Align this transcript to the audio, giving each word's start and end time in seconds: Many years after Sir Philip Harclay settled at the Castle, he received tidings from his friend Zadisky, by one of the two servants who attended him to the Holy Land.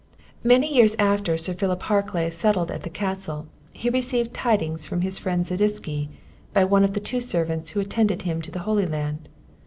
Many 0.43 0.73
years 0.73 0.95
after 0.97 1.37
Sir 1.37 1.53
Philip 1.53 1.83
Harclay 1.83 2.31
settled 2.31 2.71
at 2.71 2.81
the 2.81 2.89
Castle, 2.89 3.45
he 3.71 3.87
received 3.87 4.33
tidings 4.33 4.87
from 4.87 5.01
his 5.01 5.19
friend 5.19 5.45
Zadisky, 5.45 6.09
by 6.53 6.63
one 6.63 6.83
of 6.83 6.95
the 6.95 6.99
two 6.99 7.19
servants 7.19 7.69
who 7.69 7.79
attended 7.79 8.23
him 8.23 8.41
to 8.41 8.49
the 8.49 8.61
Holy 8.65 8.87
Land. 8.87 9.29